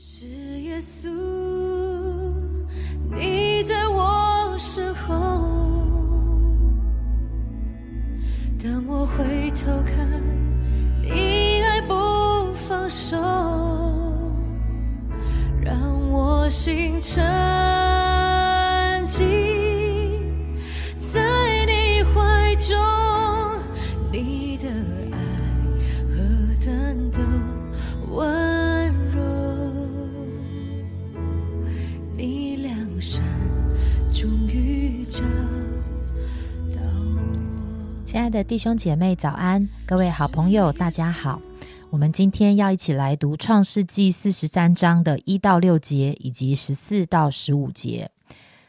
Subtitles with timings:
[0.00, 0.26] 是
[0.60, 1.08] 耶稣，
[3.10, 5.12] 你在我身后。
[8.62, 10.08] 当我回头看，
[11.02, 13.16] 你还不放手，
[15.60, 15.76] 让
[16.12, 17.20] 我心沉
[19.04, 19.24] 寂
[21.12, 22.76] 在你怀中。
[24.12, 24.68] 你的
[38.18, 39.68] 亲爱的弟兄姐妹，早安！
[39.86, 41.40] 各位好朋友，大家好。
[41.88, 48.10] 我们今天要一起来读《创世纪》四十三章的一到六节，以及十四到十五节。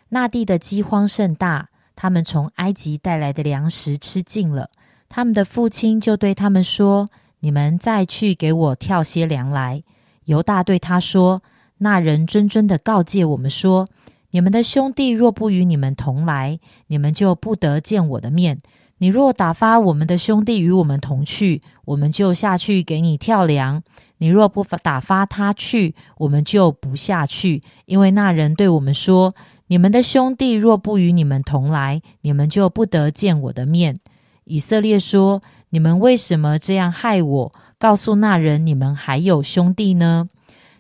[0.09, 4.70] 那地的饥荒甚大，他们从埃及带来的粮食吃尽了。
[5.09, 7.09] 他们的父亲就对他们说
[7.41, 9.81] ：“你们再去给我挑些粮来。”
[10.25, 11.41] 犹大对他说
[11.80, 13.89] ：“那人谆谆的告诫我们说：
[14.30, 18.59] 你们的兄弟若不与你们同来，你们就不得见我的面。
[19.00, 23.81] 你若打发我们的兄弟与我们同去，我们就下去给你跳粮；
[24.19, 29.33] 你若不打发他去，我们就不下去，因为那人对我们说：
[29.67, 34.00] 你们的兄弟若不与你们同来，你们就不得见我的面。
[34.45, 37.52] 以色列说：你们为什么这样害我？
[37.77, 40.27] 告诉那人，你们还有兄弟呢？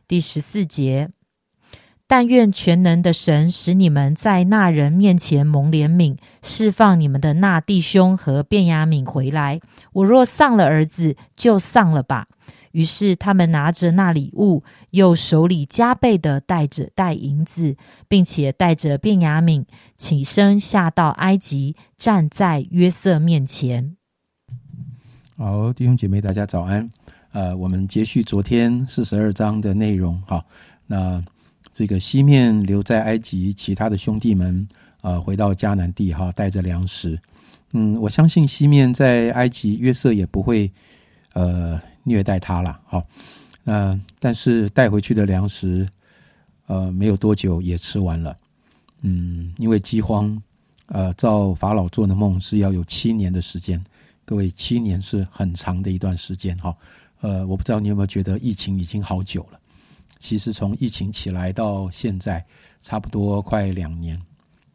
[0.07, 1.09] 第十四节。
[2.09, 9.61] 但愿全能的神使你们在那人面前蒙怜悯，释放你们的那弟兄和便雅悯回来。
[9.93, 12.27] 我若丧了儿子，就丧了吧。
[12.71, 17.75] 于是他们拿着那礼物，又手里加倍的带着带银子，
[18.07, 19.65] 并且带着便雅悯，
[19.95, 23.95] 起身下到埃及，站在约瑟面前。
[25.37, 26.89] 好，弟兄姐妹，大家早安。
[27.33, 30.19] 呃，我们接续昨天四十二章的内容。
[30.23, 30.43] 哈，
[30.87, 31.23] 那
[31.79, 34.67] 这个西面留在埃及，其他的兄弟们
[34.99, 37.17] 啊，回到迦南地哈，带着粮食。
[37.71, 40.69] 嗯，我相信西面在埃及，约瑟也不会
[41.35, 42.77] 呃虐待他了。
[42.85, 43.01] 好，
[43.63, 45.87] 那但是带回去的粮食，
[46.67, 48.37] 呃，没有多久也吃完了。
[49.03, 50.37] 嗯，因为饥荒，
[50.87, 53.81] 呃，照法老做的梦是要有七年的时间。
[54.25, 56.75] 各位，七年是很长的一段时间哈。
[57.21, 59.59] 呃，我不知道你有没有觉得疫情已经好久了。
[60.19, 62.45] 其实从疫情起来到现在，
[62.81, 64.21] 差不多快两年。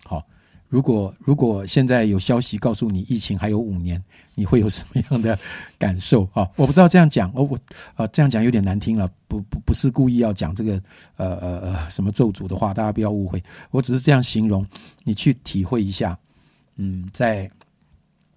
[0.04, 0.22] 好，
[0.68, 4.02] 如果如果现在有消息告诉你疫情还有五年，
[4.34, 5.38] 你会有什么样的
[5.78, 6.48] 感受 啊？
[6.56, 7.58] 我不知道这样讲，哦我
[7.94, 10.82] 啊这样讲有点难听了，不不不是故意要讲这个
[11.16, 13.42] 呃呃呃什么咒诅的话，大家不要误会。
[13.70, 14.66] 我只是这样形容，
[15.04, 16.18] 你去体会一下。
[16.76, 17.48] 嗯，在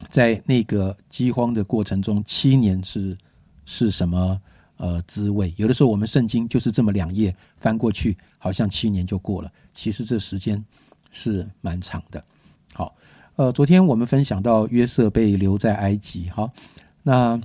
[0.10, 3.18] 在那个饥荒的过程中，七年是
[3.66, 4.40] 是什么？
[4.78, 10.64] 呃，滋味有的时候我们圣经就是这么两页翻过去，好像七年就过了，其实这时间
[11.12, 12.24] 是蛮长的。
[12.74, 12.96] 好，
[13.38, 16.52] 呃，昨天我们分享到约瑟被留在埃及，好，
[17.02, 17.42] 那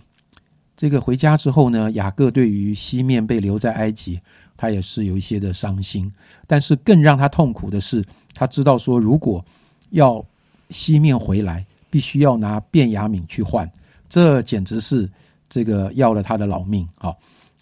[0.76, 4.20] 这个回家之后呢，雅各对于西面被留在埃及，
[4.54, 6.12] 他也是有一些的伤心，
[6.46, 8.04] 但是更让他痛苦的是，
[8.34, 9.42] 他知道说如果
[9.88, 10.22] 要
[10.68, 13.70] 西面回来，必须要拿便雅悯去换，
[14.06, 15.08] 这简直是。
[15.52, 17.14] 这个要了他的老命啊！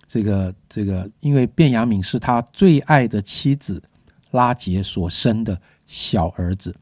[0.07, 3.83] 这个这个，因为卞雅敏是他最爱的妻子
[4.31, 6.73] 拉杰所生的小儿子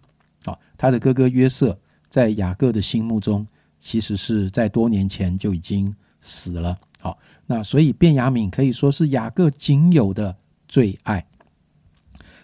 [0.45, 1.75] 啊，他的哥哥约瑟
[2.11, 3.47] 在雅各的心目中，
[3.81, 6.77] 其实是在多年前就已经死了。
[7.01, 10.37] 好，那所以卞雅敏可以说是雅各仅有的
[10.67, 11.27] 最爱。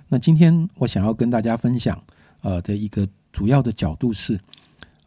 [0.09, 2.03] 那今天我想要跟大家分享
[2.41, 4.41] 呃的一个主要的角度是，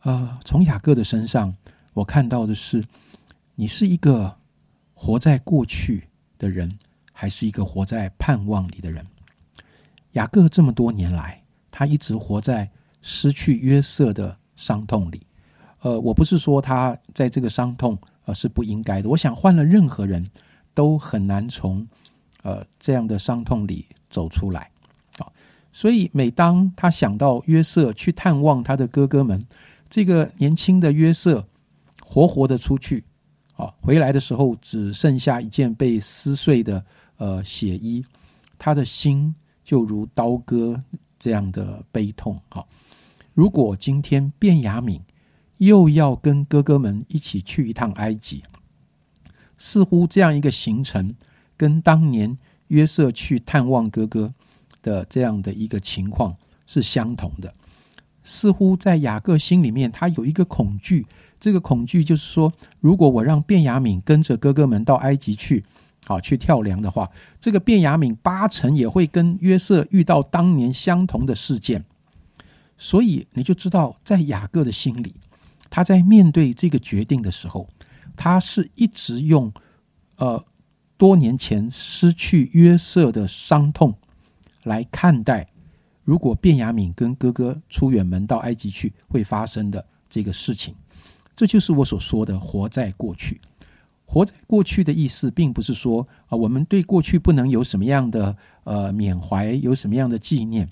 [0.03, 1.51] 呃，从雅各的身上
[1.93, 2.85] 我看到的是。
[3.59, 4.37] 你是一个
[4.93, 6.03] 活在过去
[6.37, 6.71] 的人，
[7.11, 9.03] 还是一个活在盼望里的人？
[10.11, 12.69] 雅各这么多年来，他一直活在
[13.01, 15.25] 失去约瑟的伤痛里。
[15.79, 19.09] 呃，我不是说他在这个伤痛呃是不应该的。
[19.09, 20.23] 我想换了任何人
[20.75, 21.85] 都很难从
[22.43, 24.69] 呃这样的伤痛里走出来
[25.17, 25.25] 啊。
[25.73, 29.43] 所以每当他想到约瑟去探望他的哥哥们，
[29.89, 31.43] 这个年轻的约瑟
[32.05, 33.03] 活活的出去。
[33.57, 36.85] 啊，回来的时候只剩下一件被撕碎的
[37.17, 38.05] 呃血衣，
[38.57, 39.33] 他的心
[39.63, 40.81] 就如刀割
[41.19, 42.39] 这样的悲痛。
[42.49, 42.67] 好，
[43.33, 45.01] 如果今天卞雅敏
[45.57, 48.43] 又要跟哥哥们一起去一趟埃及，
[49.57, 51.15] 似乎这样一个行程
[51.57, 52.37] 跟当年
[52.67, 54.31] 约瑟去探望哥哥
[54.83, 56.37] 的这样的一个情况
[56.67, 57.51] 是相同的。
[58.29, 61.07] 似乎在雅各心里面，他有一个恐惧。
[61.39, 62.51] 这个恐惧就是说，
[62.81, 65.63] 如果我让卞雅敏跟着哥哥们到埃及去，
[66.05, 67.09] 好去跳梁的话，
[67.39, 71.85] 这个卞雅敏八成也会跟约瑟遇到当年相同的事件。
[72.77, 75.15] 所以你就知道，在雅各的心里，
[75.69, 77.69] 他在面对这个决定的时候，
[78.17, 79.49] 他是一直用
[80.17, 80.43] 呃
[80.97, 83.95] 多年前失去约瑟的伤痛
[84.63, 85.47] 来看待，
[86.07, 90.73] 如果卞雅敏跟哥哥出远门到埃及去会发生的这个事情。
[91.35, 93.41] 这就是我所说的活在过去。
[94.05, 98.33] 活在过去的意思，并不是说啊，我们对过去不能有什么样的
[98.63, 100.69] 呃缅怀，有什么样的纪念。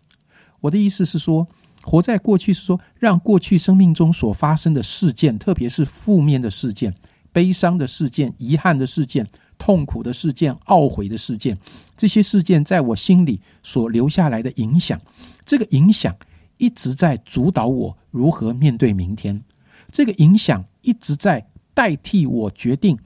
[0.61, 1.45] 我的意思是说。
[1.87, 6.91] 活在过去是说，让过去生命中所发生的事件，特别是负面的事件、
[7.31, 9.27] 悲伤的事件、遗憾的事件、
[9.57, 11.57] 痛苦的事件、懊悔的事件，
[11.97, 14.99] 这些事件在我心里所留下来的影响，
[15.45, 16.15] 这个影响
[16.57, 19.43] 一直在主导我如何面对明天，
[19.91, 22.97] 这个影响一直在代替我决定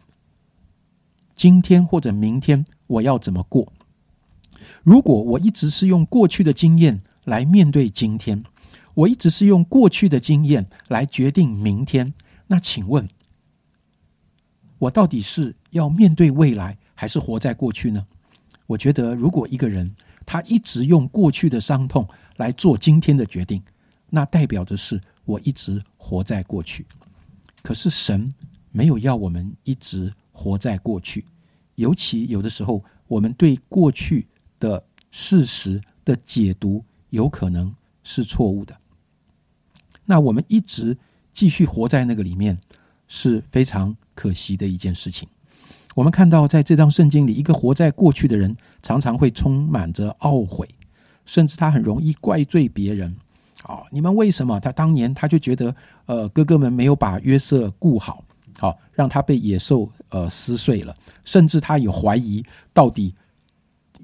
[1.34, 3.72] 今天或者明天我要怎么过。
[4.84, 8.44] 如果我一直是用过去的经验来面对今天，
[8.94, 12.14] 我一直是用过去的经验来决定明天。
[12.48, 13.08] 那请问，
[14.80, 18.06] 我到底是要面对未来，还是活在过去呢？
[18.66, 19.94] 我觉得，如果一个人
[20.26, 22.08] 他一直用过去的伤痛
[22.38, 23.62] 来做今天的决定，
[24.10, 26.86] 那代表着是我一直活在过去。
[27.62, 28.34] 可是神
[28.72, 31.26] 没有要我们一直活在过去，
[31.76, 34.28] 尤其有的时候，我们对过去
[34.60, 37.74] 的事实的解读有可能
[38.04, 38.78] 是错误的。
[40.06, 40.98] 那我们一直
[41.34, 42.58] 继续活在那个里面
[43.08, 45.28] 是非常可惜的一件事情。
[46.00, 50.66] 我们看到在这张圣经里，一个活在过去的人常常会充满着懊悔，
[51.26, 53.14] 甚至他很容易怪罪别人。
[53.66, 54.58] 哦，你们为什么？
[54.62, 55.76] 他当年他就觉得，
[56.06, 58.24] 呃，哥哥们没有把约瑟顾好，
[58.58, 62.42] 好让他被野兽呃撕碎了，甚至他有怀疑
[62.74, 63.14] 到底。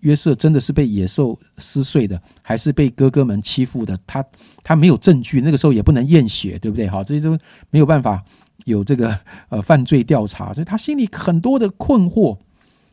[0.02, 3.98] 约瑟真的是被野兽撕碎的，还是被哥哥们欺负的？
[4.06, 4.24] 他
[4.62, 6.90] 他没有证据，那个时候也不能验血，对不对？
[6.90, 7.32] 好，这些都
[7.70, 8.22] 没有办法
[8.64, 9.20] 有这个
[9.50, 12.38] 呃犯罪调查，所以他心里很多的困惑。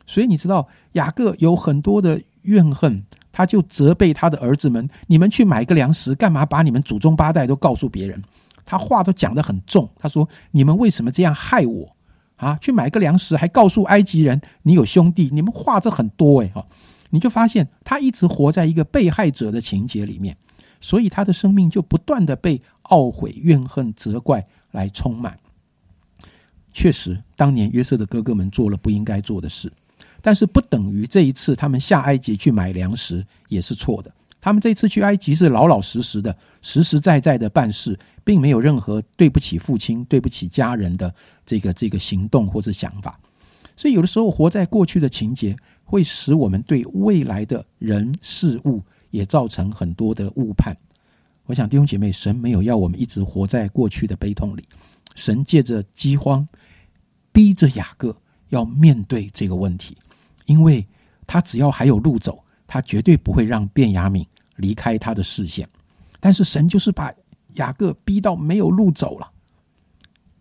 [0.06, 8.23] 所以你知道，雅各有很多的怨恨，他就责备他的儿子们：“你们去买个粮食，干嘛把你们祖宗八代都告诉别人？”
[8.67, 11.97] 他话都讲得很重，他说：“你们为什么这样害我
[12.37, 12.58] 啊？
[12.61, 15.31] 去买个粮食，还告诉埃及人你有兄弟？
[15.32, 16.67] 你们话这很多哎哈。”
[17.11, 20.35] 你就发现他一直活在一个被害者的情节里面，
[20.81, 25.38] 所以他的生命就不断的被懊悔、怨恨、责怪来充满。
[26.73, 29.71] 确实，当年约瑟的哥哥们做了不应该做的事，
[30.21, 34.13] 但是不等于这一次他们下埃及去买粮食也是错的。
[34.41, 41.15] 他们这次去埃及是老老实实的、实实在在的办事，并没有任何对不起父亲、对不起家人的
[41.47, 43.19] 这个这个行动或者想法。
[43.77, 45.57] 所以，有的时候活在过去的情节。
[45.85, 48.81] 会使我们对未来的人事物
[49.11, 50.75] 也造成很多的误判。
[51.45, 54.65] 我想弟兄姐妹，神没有要我们一直活在过去的悲痛里。
[55.14, 56.47] 神借着饥荒，
[57.32, 58.17] 逼着雅各
[58.49, 59.97] 要面对这个问题，
[60.47, 60.87] 因为
[61.26, 64.26] 他只要还有路走，他绝对不会让卞雅敏
[64.56, 65.69] 离开他的视线。
[66.20, 67.12] 但是神就是把
[67.55, 69.31] 雅各逼到没有路走了。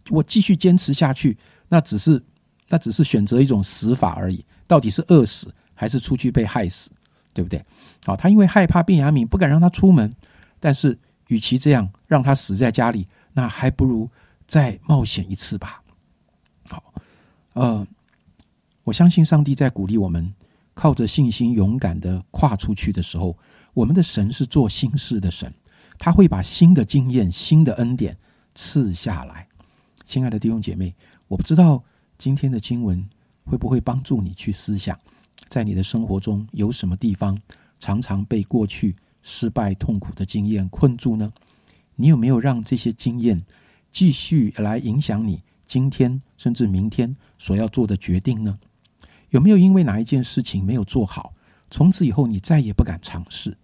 [0.10, 1.38] 我继续坚持下去，
[1.70, 2.22] 那只是
[2.70, 4.44] 那只是选择一种死法而已。
[4.68, 6.90] 到底是饿死还是出去被害死，
[7.34, 7.64] 对不对？
[8.06, 10.14] 好，他因为害怕卞雅敏不敢让他出门，
[10.60, 14.10] 但是与其这样让他死在家里，那还不如
[14.52, 15.82] 再冒险一次吧。
[16.68, 16.94] 好，
[17.54, 17.88] 呃，
[18.84, 20.34] 我相信上帝在鼓励我们，
[20.74, 23.38] 靠着信心勇敢的跨出去的时候，
[23.74, 25.50] 我们的神是做新事的神，
[25.98, 28.18] 他会把新的经验、新的恩典
[28.54, 29.48] 赐下来。
[30.04, 30.94] 亲爱的弟兄姐妹，
[31.30, 31.82] 我不知道
[32.18, 33.08] 今天的经文。
[33.44, 34.98] 会不会帮助你去思想，
[35.50, 37.38] 在你的生活中有什么地方
[37.80, 41.28] 常常被过去失败、痛苦的经验困住呢？
[41.96, 43.44] 你有没有让这些经验
[43.92, 48.58] 继续来影响你今天甚至明天所要做的决定呢？
[49.30, 51.34] 有没有因为哪一件事情没有做好，
[51.70, 53.58] 从此以后你再也不敢尝试？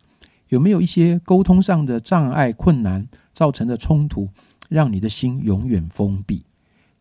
[0.50, 4.29] 有没有一些沟通上的障碍、困难造成的冲突，
[4.69, 6.43] 让你的心永远封闭？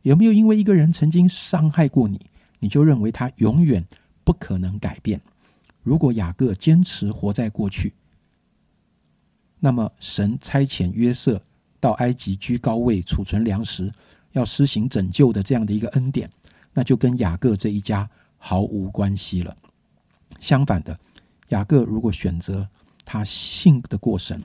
[0.02, 2.20] 有没有因为一个人曾经伤害过你？
[2.58, 3.84] 你就认为他永远
[4.24, 5.20] 不可能改变。
[5.82, 7.92] 如果雅各坚持活在过去，
[9.60, 11.40] 那么神差遣约瑟
[11.86, 13.92] 到埃及居高位储存粮食，
[14.32, 16.28] 要施行拯救的这样的一个恩典，
[16.74, 19.56] 那就跟雅各这一家毫无关系了。
[20.40, 20.98] 相反的，
[21.50, 22.68] 雅各如果选择
[23.04, 24.36] 他信得过神，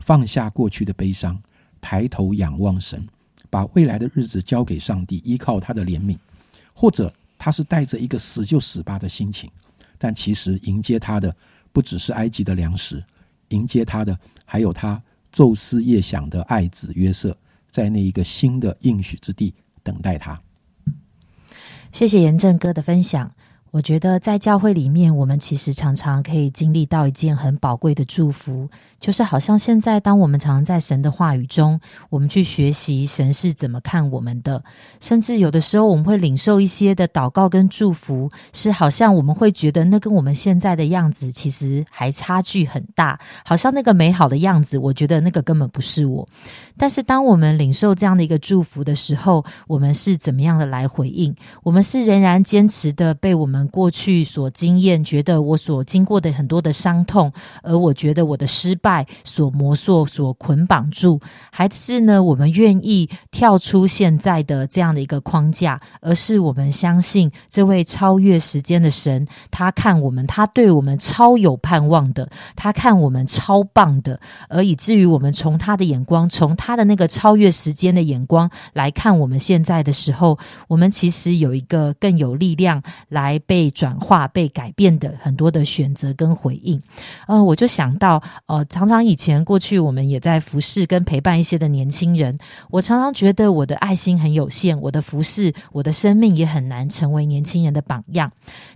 [0.00, 1.38] 放下过去的悲伤，
[1.82, 3.06] 抬头仰望神，
[3.50, 6.16] 把未来的日子交给上帝，依靠他的怜悯，
[6.72, 7.12] 或者。
[7.38, 9.48] 他是带着一个死就死吧的心情，
[9.98, 11.36] 但其实迎接他的
[11.70, 13.04] 不只是埃及的粮食，
[13.50, 15.00] 迎接他的还有他
[15.36, 17.36] 昼思夜想的爱子约瑟，
[17.70, 19.52] 在那一个新的应许之地
[19.82, 20.40] 等待他。
[21.92, 23.30] 谢谢严正哥的分享。
[23.76, 28.66] 我觉得在教会里面，我们其实常常可以经历到一件很宝贵的祝福。
[28.98, 31.78] 就是好像现在，当我们常常在神的话语中，
[32.08, 34.64] 我们去学习神是怎么看我们的，
[34.98, 46.26] 甚至有的时候我们会领受一些的祷告跟祝福，是好像我们会觉得那跟我们现在的样子其实还差距很大，好像那个美好的样子，我觉得那个根本不是我。
[46.78, 51.36] 但是当我们领受这样的一个祝福的时候，我们是怎么样的来回应？
[51.62, 57.32] 我们是仍然坚持的被我们过去所经验，觉得我所经过的很多的伤痛，
[57.62, 58.76] 而我觉得我的失。
[58.76, 61.18] 败所磨塑、所捆绑住，
[61.50, 62.22] 还是呢？
[62.22, 86.80] 我们愿意跳出现在的这样的一个框架，而是我们相信这位超越时间的神，他看我们，他对我们超有盼望的，他看我们超棒的，而以至于我们从他的眼光，从他的那个超越时间的眼光来看我们现在的时候，我们其实有一个更有力量来被转化、被改变的很多的选择跟回应。
[87.26, 88.64] 呃，我就想到，呃。
[88.68, 92.36] 常常以前过去，我们也在服侍跟陪伴一些的年轻人。
[92.68, 98.30] 我常常觉得我的爱心很有限，我的服侍，我的生命也很难成为年轻人的榜样。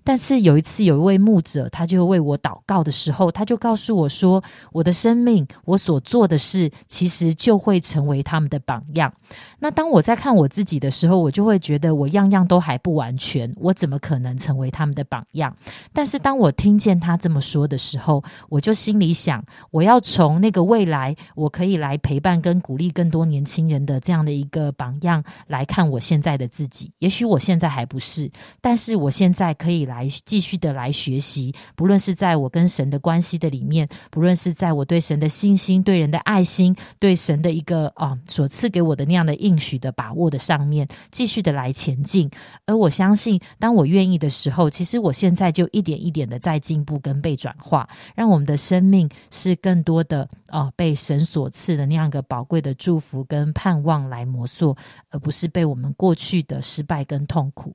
[0.05, 9.13] 但是有一次，有一位牧者，他就为我祷告的时候，他就告诉我说：“我的生命，我所做的事，其实就会成为他们的榜样。”
[9.59, 15.57] 那当我在看我自己的时候，我就会觉得我样样都还不完全，我怎么可能成为他们的榜样？
[15.95, 19.99] 但是当我听见他这么说的时候，我就心里想，我要。
[20.11, 26.91] 从那个未来，我可以来陪伴跟鼓励更多年轻人的这样的一个榜样来看我现在的自己。
[26.99, 28.29] 也许我现在还不是，
[28.61, 31.55] 但是我现在可以来继续的来学习。
[31.77, 42.29] 不论是在我跟神的关系的里面，不论是在我对神的信心、对人的爱心、对神的一个啊所赐给我的那样的应许的把握的上面，继续的来前进。
[42.67, 49.81] 而我相信，当我愿意的时，后其实我现在就一点一点的在进步跟被转化，让我们的生命是更。
[49.81, 54.77] 多的啊，被神所赐的那样一个宝贵的祝福跟盼望来磨塑，
[55.09, 57.75] 而不是被我们过去的失败跟痛苦。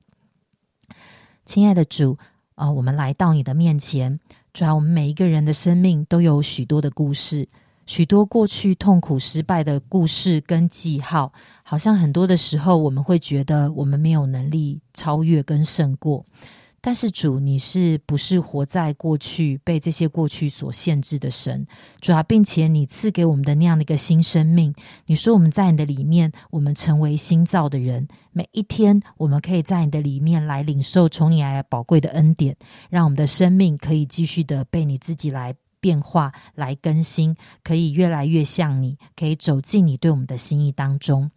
[1.45, 2.15] 亲爱的主
[2.53, 4.19] 啊，我们来到你的面前，
[4.53, 7.49] 主要我们每一个人的生命都有许多的故事，
[7.87, 16.23] 许多过去痛苦失败的故事跟记号，好像很多的时候我们会觉得我们没有能力超越跟胜过。
[16.85, 21.65] 但是主，你是不是活在过去被这些过去所限制的神？
[21.99, 24.71] 主啊，并且你赐给我们的那样的一个新生命，
[25.07, 28.07] 你说我们在你的里面，我们成为新造的人。
[28.33, 32.55] 每一天，我们可以在你的里面来领受从你来宝贵的恩典，
[32.91, 41.31] 让我们的生命可以继续的被你自己来变化、来更新，可以越来越像你，可以走进你对我们的心意当中。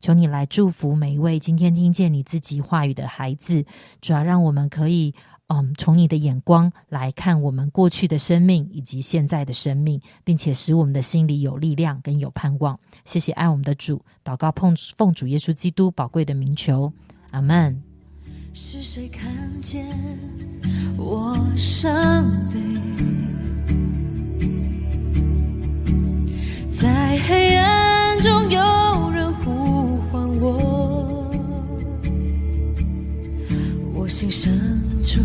[0.00, 3.64] 求你来祝福每一位今天听见你自己话语的孩子，
[4.00, 5.14] 主要让我们可以，
[5.48, 12.78] 嗯，从你的眼光来看我们过去的生命以及现在的生命，并且使我们的心里有力量跟有盼望。
[13.04, 16.90] 谢谢爱我们的主，祷告奉奉主耶稣基督宝贵的名求，
[17.32, 17.82] 阿门。
[18.54, 19.30] 是谁看
[19.60, 19.86] 见
[20.96, 22.58] 我伤悲，
[26.70, 28.79] 在黑暗中有。
[30.52, 31.30] 我，
[33.94, 34.60] 我心深
[35.02, 35.20] 处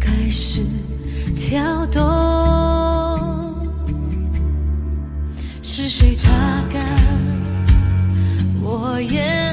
[0.00, 0.62] 开始
[1.36, 2.00] 跳动。
[5.62, 6.28] 是谁擦
[6.72, 6.84] 干
[8.60, 9.49] 我眼？